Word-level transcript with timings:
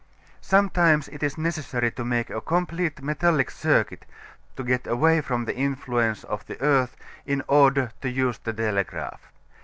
Sometimes 0.41 1.07
it 1.09 1.21
is 1.21 1.37
necessary 1.37 1.91
to 1.91 2.03
make 2.03 2.31
a 2.31 2.41
complete 2.41 3.03
metallic 3.03 3.51
circuit 3.51 4.03
to 4.55 4.63
get 4.63 4.87
away 4.87 5.21
from 5.21 5.45
the 5.45 5.55
influence 5.55 6.23
of 6.23 6.43
the 6.47 6.59
earth 6.59 6.97
in 7.27 7.43
order 7.47 7.91
to 8.01 8.09
use 8.09 8.39
the 8.39 8.51
telegraph. 8.51 9.31